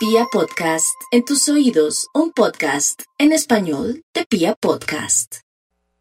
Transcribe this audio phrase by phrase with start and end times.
[0.00, 5.40] Pia Podcast, en tus oídos, un podcast en español de Pia Podcast.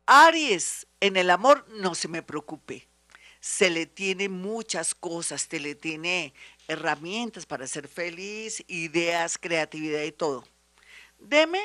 [0.06, 2.88] Aries, en el amor no se me preocupe.
[3.42, 6.34] Se le tiene muchas cosas, se le tiene
[6.70, 10.46] herramientas para ser feliz, ideas, creatividad y todo.
[11.20, 11.60] Deme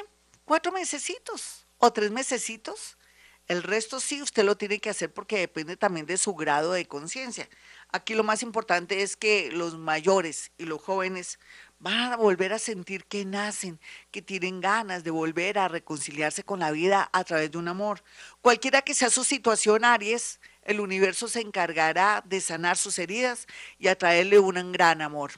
[0.45, 2.99] cuatro mesecitos o tres mesecitos.
[3.47, 6.89] El resto sí, usted lo tiene que hacer porque depende también de su grado de
[6.89, 7.49] conciencia.
[7.93, 11.39] Aquí lo más importante es que los mayores y los jóvenes
[11.79, 13.79] van a volver a sentir que nacen,
[14.11, 18.03] que tienen ganas de volver a reconciliarse con la vida a través de un amor.
[18.41, 23.47] Cualquiera que sea su situación, Aries, el universo se encargará de sanar sus heridas
[23.79, 25.33] y atraerle un gran amor.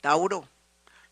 [0.00, 0.48] Tauro.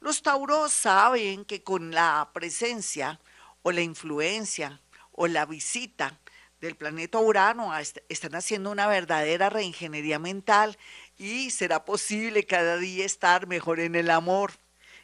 [0.01, 3.20] Los Tauros saben que con la presencia
[3.62, 4.80] o la influencia
[5.12, 6.18] o la visita
[6.60, 7.73] del planeta Urano
[8.09, 10.79] están haciendo una verdadera reingeniería mental
[11.20, 14.52] y será posible cada día estar mejor en el amor.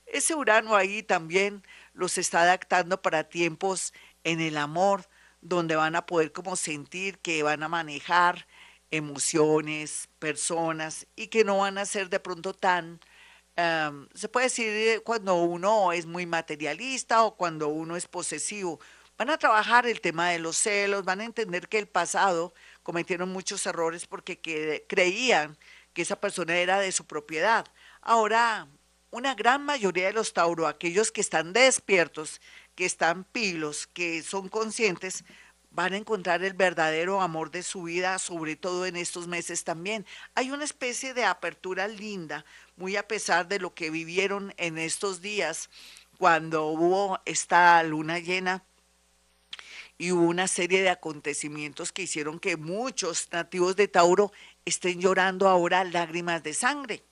[0.06, 3.92] Ese Urano ahí también los está adaptando para tiempos
[4.24, 5.04] en el amor,
[5.42, 8.46] donde van a poder como sentir que van a manejar
[8.90, 12.98] emociones, personas y que no van a ser de pronto tan,
[13.56, 18.80] em, se puede decir cuando uno es muy materialista o cuando uno es posesivo.
[19.18, 23.28] Van a trabajar el tema de los celos, van a entender que el pasado cometieron
[23.30, 24.40] muchos errores porque
[24.88, 25.58] creían
[25.96, 27.64] que esa persona era de su propiedad.
[28.02, 28.68] Ahora,
[29.10, 32.42] una gran mayoría de los Tauro, aquellos que están despiertos,
[32.74, 35.24] que están pilos, que son conscientes,
[35.70, 40.04] van a encontrar el verdadero amor de su vida, sobre todo en estos meses también.
[40.34, 42.44] Hay una especie de apertura linda,
[42.76, 45.70] muy a pesar de lo que vivieron en estos días,
[46.18, 48.62] cuando hubo esta luna llena
[49.96, 54.30] y hubo una serie de acontecimientos que hicieron que muchos nativos de Tauro
[54.66, 57.02] estén llorando ahora lágrimas de sangre.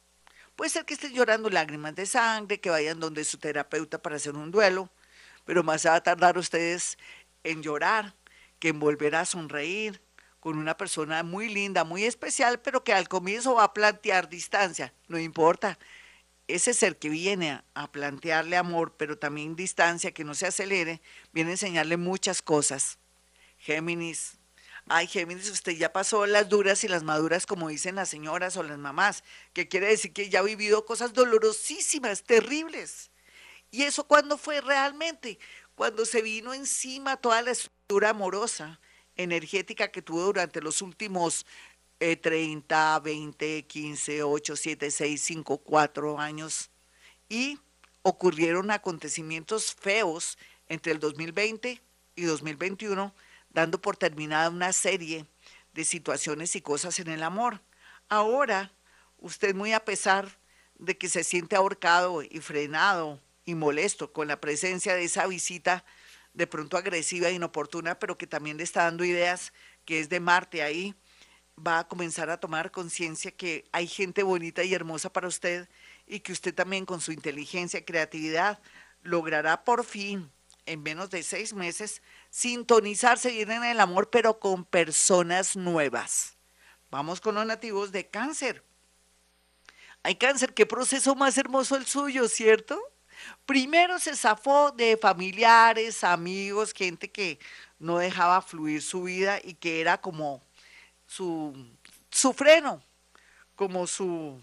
[0.57, 4.35] Puede ser que estén llorando lágrimas de sangre, que vayan donde su terapeuta para hacer
[4.35, 4.91] un duelo,
[5.47, 6.99] pero más va a tardar ustedes
[7.45, 8.15] en llorar
[8.59, 10.03] que en volver a sonreír
[10.41, 14.93] con una persona muy linda, muy especial, pero que al comienzo va a plantear distancia.
[15.09, 15.79] No importa,
[16.49, 21.01] ese ser que viene a, plantearle amor, pero también distancia, que no se acelere,
[21.33, 22.99] viene a enseñarle muchas cosas.
[23.59, 24.39] Géminis,
[24.89, 28.63] ay Géminis, usted ya pasó las duras y las maduras, como dicen las señoras o
[28.63, 33.11] las mamás, que quiere decir que ya ha vivido cosas dolorosísimas, terribles.
[33.71, 35.39] ¿Y eso cuándo fue realmente?
[35.75, 38.81] Cuando se vino encima toda la estructura amorosa,
[39.17, 41.47] energética que tuvo durante los últimos
[41.99, 46.71] 30, 20, 15, 8, 7, 6, 5, 4 años
[47.29, 47.59] y
[48.03, 50.37] ocurrieron acontecimientos feos
[50.69, 51.81] entre el 2020
[52.17, 53.15] y 2021,
[53.55, 55.27] dando por terminada una serie
[55.73, 57.63] de situaciones y cosas en el amor.
[58.09, 58.73] Ahora,
[59.19, 60.39] usted muy a pesar
[60.79, 65.85] de que se siente ahorcado y frenado y molesto con la presencia de esa visita
[66.35, 69.53] de pronto agresiva e inoportuna, pero que también le está dando ideas
[69.85, 70.95] que es de Marte ahí,
[71.57, 75.69] va a comenzar a tomar conciencia que hay gente bonita y hermosa para usted
[76.07, 78.61] y que usted también con su inteligencia y creatividad
[79.03, 80.31] logrará por fin,
[80.67, 86.37] en menos de seis meses, sintonizarse bien en el amor, pero con personas nuevas.
[86.91, 88.65] Vamos con los nativos de cáncer.
[90.03, 92.79] Hay cáncer, qué proceso más hermoso el suyo, ¿cierto?
[93.47, 97.39] Primero se zafó de familiares, amigos, gente que
[97.79, 100.43] no dejaba fluir su vida y que era como
[101.07, 101.55] su,
[102.11, 102.83] su freno,
[103.57, 104.41] como su,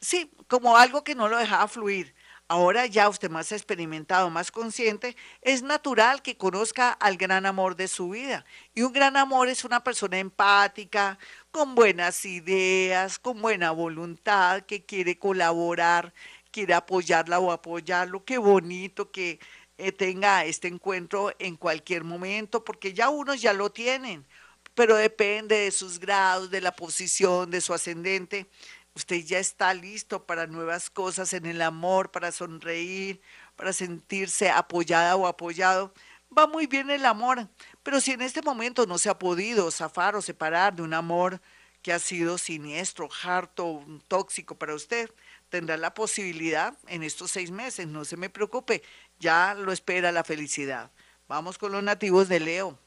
[0.00, 2.13] sí, como algo que no lo dejaba fluir.
[2.46, 7.88] Ahora ya usted más experimentado, más consciente, es natural que conozca al gran amor de
[7.88, 8.44] su vida.
[8.74, 11.18] Y un gran amor es una persona empática,
[11.50, 16.12] con buenas ideas, con buena voluntad, que quiere colaborar,
[16.50, 18.24] quiere apoyarla o apoyarlo.
[18.24, 19.40] Qué bonito que
[19.78, 24.26] eh, tenga este encuentro en cualquier momento, porque ya unos ya lo tienen
[24.74, 28.46] pero depende de sus grados, de la posición, de su ascendente.
[28.94, 33.20] Usted ya está listo para nuevas cosas en el amor, para sonreír,
[33.56, 35.92] para sentirse apoyada o apoyado.
[36.36, 37.48] Va muy bien el amor,
[37.82, 41.40] pero si en este momento no se ha podido zafar o separar de un amor
[41.82, 45.10] que ha sido siniestro, harto, tóxico para usted,
[45.48, 48.82] tendrá la posibilidad en estos seis meses, no se me preocupe,
[49.20, 50.90] ya lo espera la felicidad.
[51.28, 52.78] Vamos con los nativos de Leo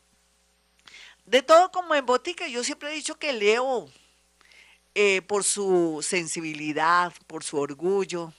[1.27, 2.47] de todo como en botica.
[2.47, 3.87] Yo siempre he dicho que Leo,
[4.99, 8.33] eh, por su sensibilidad, por su orgullo,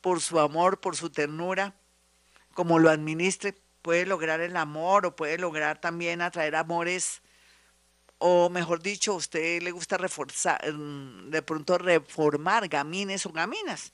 [0.00, 1.74] por su amor, por su ternura,
[2.54, 7.20] como lo administre, puede lograr el amor o puede lograr también atraer amores,
[8.16, 13.92] o mejor dicho, a usted le gusta reforzar, mm, de pronto reformar gamines o gaminas.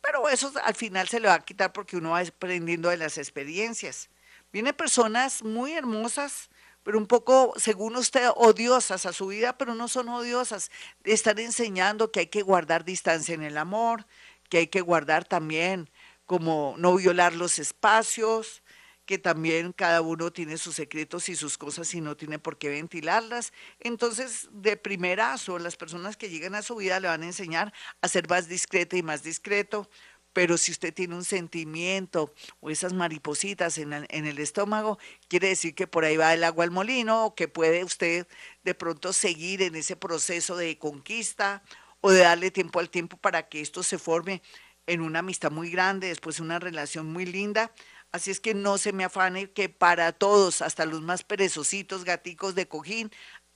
[0.00, 3.16] pero eso al final se le va a quitar porque uno va aprendiendo de las
[3.18, 4.08] experiencias.
[4.52, 6.50] Vienen personas muy hermosas,
[6.86, 10.70] pero un poco, según usted, odiosas a su vida, pero no son odiosas.
[11.02, 14.06] Están enseñando que hay que guardar distancia en el amor,
[14.48, 15.90] que hay que guardar también
[16.26, 18.62] como no violar los espacios,
[19.04, 22.68] que también cada uno tiene sus secretos y sus cosas y no tiene por qué
[22.68, 23.52] ventilarlas.
[23.80, 28.06] Entonces, de primerazo, las personas que llegan a su vida le van a enseñar a
[28.06, 29.90] ser más discreta y más discreto.
[30.36, 32.30] Pero si usted tiene un sentimiento
[32.60, 34.98] o esas maripositas en el, estómago,
[35.28, 38.26] quiere decir que por ahí va el agua al molino o que puede usted
[38.62, 41.62] de pronto seguir en ese proceso de conquista
[42.02, 44.42] o de darle tiempo al tiempo para que esto se forme
[44.86, 47.72] en una amistad muy grande, después una relación muy linda.
[48.12, 52.54] Así es que no se me afane que para todos, hasta los más perezositos gaticos
[52.54, 53.10] de cojín,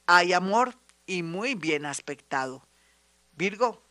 [0.06, 0.74] hay amor
[1.04, 2.66] y muy bien aspectado.
[3.32, 3.89] Virgo.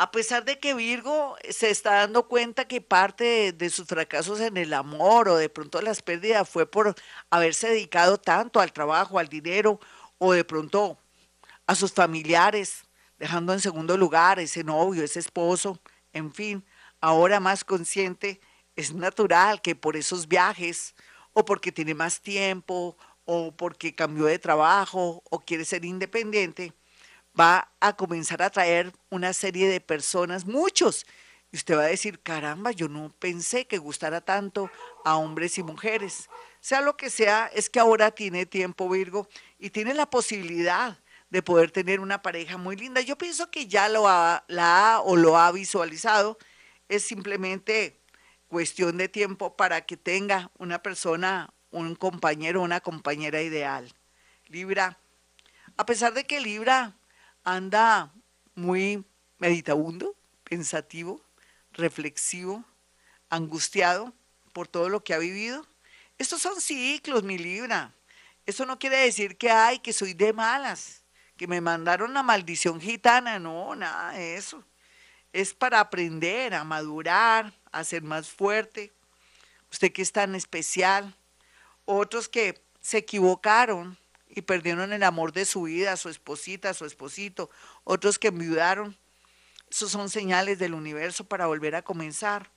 [0.00, 4.56] A pesar de que Virgo se está dando cuenta que parte de, sus fracasos en
[4.56, 6.94] el amor o de pronto las pérdidas fue por
[7.30, 9.80] haberse dedicado tanto al trabajo, al dinero
[10.18, 10.96] o de pronto
[11.66, 12.84] a sus familiares,
[13.18, 15.80] dejando en segundo lugar ese novio, ese esposo,
[16.12, 16.64] en fin,
[17.00, 18.40] ahora más consciente,
[18.76, 20.94] es natural que por esos viajes
[21.32, 26.72] o porque tiene más tiempo o porque cambió de trabajo o quiere ser independiente,
[27.38, 31.06] va a comenzar a traer una serie de personas, muchos.
[31.50, 34.70] Y usted va a decir, caramba, yo no pensé que gustara tanto
[35.04, 36.28] a hombres y mujeres.
[36.60, 40.98] Sea lo que sea, es que ahora tiene tiempo Virgo y tiene la posibilidad
[41.30, 43.00] de poder tener una pareja muy linda.
[43.00, 46.38] Yo pienso que ya lo ha, la o lo ha visualizado.
[46.88, 48.00] Es simplemente
[48.48, 53.94] cuestión de tiempo para que tenga una persona, un compañero, una compañera ideal.
[54.48, 54.98] Libra,
[55.76, 56.97] a pesar de que Libra
[57.56, 58.12] anda
[58.54, 59.04] muy
[59.38, 60.14] meditabundo,
[60.44, 61.22] pensativo,
[61.72, 62.64] reflexivo,
[63.30, 64.12] angustiado
[64.52, 65.66] por todo lo que ha vivido,
[66.18, 67.94] estos son ciclos, mi Libra.
[68.44, 71.02] Eso no quiere decir que hay, que soy de malas
[71.38, 74.64] que me mandaron la maldición gitana, no, nada de eso.
[75.32, 78.92] Es para aprender a madurar, a ser más fuerte.
[79.70, 81.14] Usted que es tan especial.
[81.84, 83.96] Otros que se equivocaron
[84.28, 87.50] y perdieron el amor de su vida, su esposita, su esposito.
[87.84, 88.96] Otros que enviudaron.
[89.70, 92.50] Esos son señales del universo para volver a comenzar.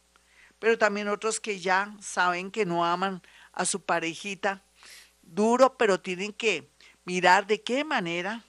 [0.59, 3.21] Pero también otros que ya saben que no aman
[3.53, 4.63] a su parejita
[5.21, 6.69] duro, pero tienen que
[7.05, 8.43] mirar de qué manera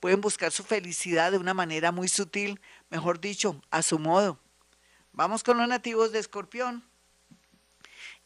[0.00, 4.38] pueden buscar su felicidad de una manera muy sutil, mejor dicho, a su modo.
[5.12, 6.82] Vamos con los nativos de Escorpión.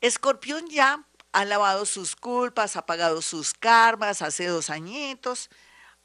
[0.00, 5.50] Escorpión ya ha lavado sus culpas, ha pagado sus karmas hace dos añitos.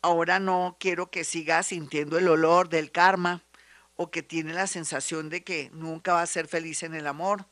[0.02, 3.44] Ahora no quiero que siga sintiendo el olor del karma
[3.96, 7.46] o que tiene la sensación de que nunca va a ser feliz en el amor,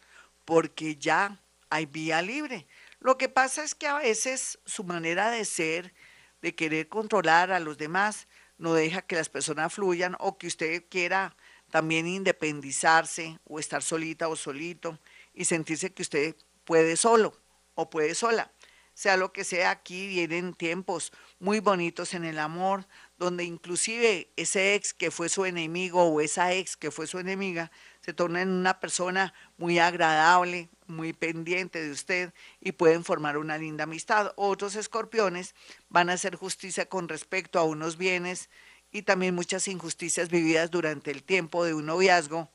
[0.44, 1.40] porque ya
[1.70, 2.66] hay vía libre.
[3.00, 5.94] Lo que pasa es que a veces su manera de ser
[6.42, 8.28] de querer controlar a los demás,
[8.58, 11.36] no deja que las personas fluyan o que usted quiera
[11.70, 14.98] también independizarse o estar solita o solito
[15.36, 16.36] y sentirse que usted
[16.66, 17.38] puede solo
[17.78, 18.52] o puede sola.
[18.94, 22.88] Sea lo que sea, aquí vienen tiempos muy bonitos en el amor,
[23.20, 27.72] donde inclusive ese ex que fue su enemigo o esa ex que fue su enemiga
[28.02, 33.58] se torna en una persona muy agradable, muy pendiente de usted y pueden formar una
[33.58, 34.32] linda amistad.
[34.36, 35.54] Otros escorpiones
[35.90, 38.50] van a hacer justicia con respecto a unos bienes
[38.92, 42.50] y también muchas injusticias vividas durante el tiempo de un noviazgo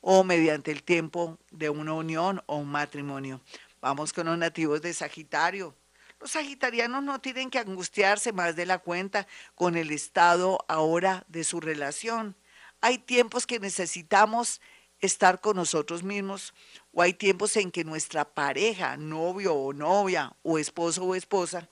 [0.00, 3.40] o mediante el tiempo de una unión o un matrimonio.
[3.88, 5.72] Vamos con los nativos de Sagitario.
[6.18, 11.44] Los sagitarianos no tienen que angustiarse más de la cuenta con el estado ahora de
[11.44, 12.34] su relación.
[12.80, 14.60] Hay tiempos que necesitamos
[14.98, 16.52] estar con nosotros mismos
[16.92, 21.70] o hay tiempos en que nuestra pareja, novio o novia o esposo o esposa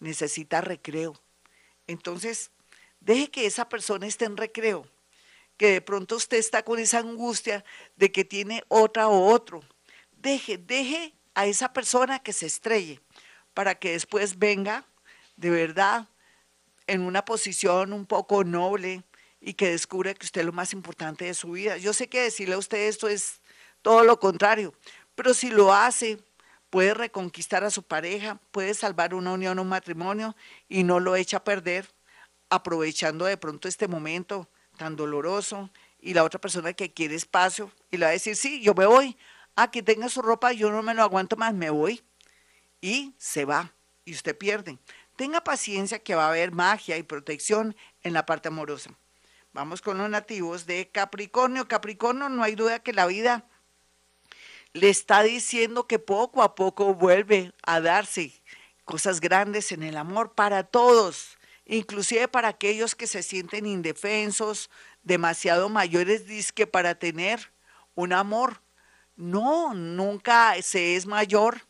[0.00, 1.18] necesita recreo.
[1.86, 2.50] Entonces,
[3.00, 4.86] deje que esa persona esté en recreo,
[5.56, 7.64] que de pronto usted está con esa angustia
[7.96, 9.62] de que tiene otra o otro.
[10.12, 13.00] Deje, deje a esa persona que se estrelle
[13.54, 14.84] para que después venga
[15.36, 16.08] de verdad
[16.86, 19.02] en una posición un poco noble,
[19.44, 21.76] y que descubra que usted es lo más importante de su vida.
[21.76, 23.40] Yo sé que decirle a usted esto es
[23.82, 24.72] todo lo contrario,
[25.14, 26.18] pero si lo hace,
[26.70, 30.34] puede reconquistar a su pareja, puede salvar una unión, un matrimonio
[30.68, 31.86] y no lo echa a perder,
[32.48, 34.48] aprovechando de pronto este momento
[34.78, 38.60] tan doloroso y la otra persona que quiere espacio y le va a decir, sí,
[38.62, 39.16] yo me voy,
[39.56, 42.02] ah, que tenga su ropa, yo no me lo aguanto más, me voy.
[42.80, 43.72] Y se va
[44.04, 44.78] y usted pierde.
[45.16, 48.90] Tenga paciencia que va a haber magia y protección en la parte amorosa.
[49.52, 51.68] Vamos con los nativos de Capricornio.
[51.68, 53.46] Capricornio, no hay duda que la vida
[54.72, 58.42] le está diciendo que poco a poco vuelve a darse
[58.84, 64.68] cosas grandes en el amor para todos, inclusive para aquellos que se sienten indefensos,
[65.04, 67.52] demasiado mayores, que para tener
[67.94, 68.63] un amor.
[69.16, 71.62] No, nunca se es mayor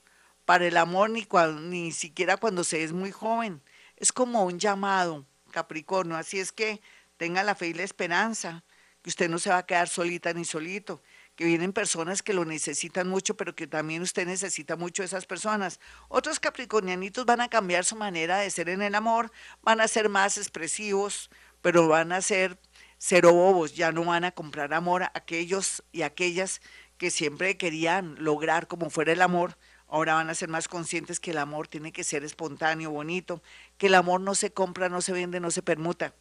[0.45, 1.27] para el amor ni,
[1.63, 3.63] ni siquiera cuando se es muy joven.
[3.97, 6.17] Es como un llamado, Capricornio.
[6.17, 6.81] Así es que
[7.17, 8.65] tenga la fe y la esperanza,
[9.03, 11.03] que usted no se va a quedar solita ni solito
[11.37, 15.27] que vienen personas que lo necesitan mucho, pero que también usted necesita mucho de esas
[15.27, 15.81] personas.
[16.09, 19.33] Otros capricornianitos van a cambiar su manera de ser en el amor,
[19.63, 22.59] van a ser más expresivos, pero van a ser
[22.99, 26.61] cero bobos, ya no van a comprar amor a aquellos y aquellas
[26.99, 29.57] que siempre querían lograr como fuera el amor,
[29.89, 33.43] ahora van a ser más conscientes que el amor tiene que ser espontáneo, bonito,
[33.79, 36.15] que el amor no se compra, no se vende, no se permuta.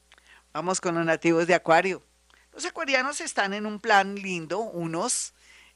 [0.53, 2.03] Vamos con los nativos de Acuario.
[2.53, 5.33] Los acuarianos están en un plan lindo, unos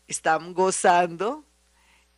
[0.08, 1.44] están gozando,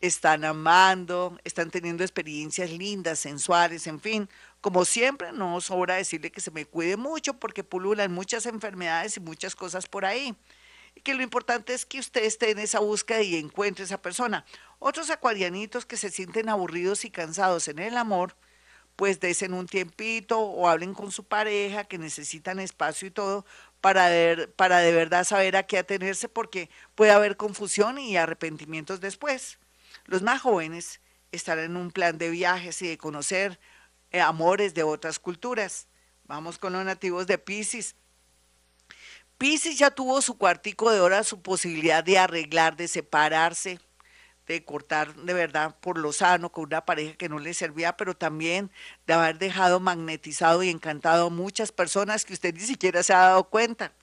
[0.01, 4.29] están amando, están teniendo experiencias lindas, sensuales, en fin.
[4.62, 9.21] Como siempre, no sobra decirle que se me cuide mucho porque pululan muchas enfermedades y
[9.21, 10.36] muchas cosas por ahí.
[11.03, 14.46] Que lo importante es que usted esté en esa búsqueda y encuentre esa persona.
[14.79, 18.36] Otros acuarianitos que se sienten aburridos y cansados en el amor,
[18.96, 23.46] pues desen un tiempito o hablen con su pareja que necesitan espacio y todo,
[23.82, 24.10] para,
[24.56, 29.58] para de verdad saber a qué atenerse porque puede haber confusión y arrepentimientos después.
[30.06, 31.00] Los más jóvenes
[31.32, 33.60] estarán en un plan de viajes y de conocer
[34.12, 35.88] eh, amores de otras culturas.
[36.25, 37.96] Vamos con los nativos de Pisces.
[39.39, 43.79] Pisces ya tuvo su cuartico de hora, su posibilidad de arreglar, de separarse,
[44.46, 48.13] de cortar de verdad por lo sano con una pareja que no le servía, pero
[48.13, 48.69] también
[49.08, 53.19] de haber dejado magnetizado y encantado a muchas personas que usted ni siquiera se ha
[53.19, 53.93] dado cuenta.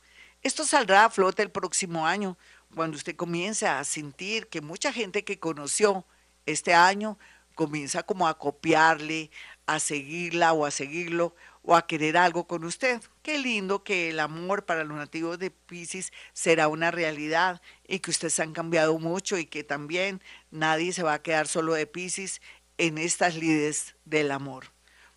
[0.42, 2.38] Esto saldrá a flote el próximo año,
[2.74, 6.06] cuando usted comience a sentir que mucha gente que conoció
[6.46, 7.18] este año
[7.54, 9.30] comienza como a copiarle,
[9.66, 11.34] a seguirla o a seguirlo
[11.66, 13.02] o a querer algo con usted.
[13.22, 18.12] Qué lindo que el amor para los nativos de Pisces será una realidad y que
[18.12, 22.40] ustedes han cambiado mucho y que también nadie se va a quedar solo de Pisces
[22.78, 24.66] en estas lides del amor.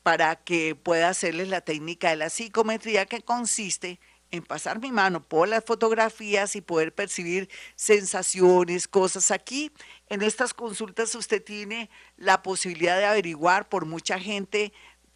[0.03, 3.99] para que pueda hacerles la técnica de la psicometría que consiste
[4.31, 9.71] en pasar mi mano por las fotografías y poder percibir sensaciones, cosas aquí.
[10.07, 14.71] En estas consultas usted tiene la posibilidad de averiguar por mucha gente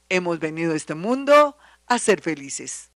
[0.09, 1.57] hemos venido a este mundo
[1.87, 2.91] a ser felices.